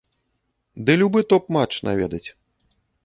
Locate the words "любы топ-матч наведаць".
1.01-2.27